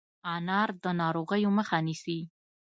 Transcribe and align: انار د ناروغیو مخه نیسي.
انار 0.35 0.69
د 0.83 0.85
ناروغیو 1.01 1.49
مخه 1.57 1.77
نیسي. 1.85 2.19